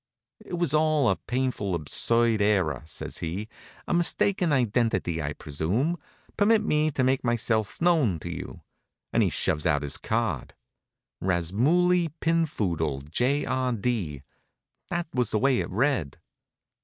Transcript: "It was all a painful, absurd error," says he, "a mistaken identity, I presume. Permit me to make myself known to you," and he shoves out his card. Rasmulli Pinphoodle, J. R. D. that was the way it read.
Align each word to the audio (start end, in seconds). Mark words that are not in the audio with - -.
"It 0.43 0.55
was 0.57 0.73
all 0.73 1.09
a 1.11 1.15
painful, 1.15 1.75
absurd 1.75 2.41
error," 2.41 2.81
says 2.87 3.19
he, 3.19 3.47
"a 3.87 3.93
mistaken 3.93 4.51
identity, 4.51 5.21
I 5.21 5.33
presume. 5.33 5.95
Permit 6.37 6.63
me 6.63 6.89
to 6.89 7.03
make 7.03 7.23
myself 7.23 7.79
known 7.79 8.17
to 8.21 8.35
you," 8.35 8.61
and 9.13 9.21
he 9.21 9.29
shoves 9.29 9.67
out 9.67 9.83
his 9.83 9.97
card. 9.97 10.55
Rasmulli 11.21 12.09
Pinphoodle, 12.19 13.01
J. 13.11 13.45
R. 13.45 13.73
D. 13.73 14.23
that 14.89 15.05
was 15.13 15.29
the 15.29 15.37
way 15.37 15.59
it 15.59 15.69
read. 15.69 16.17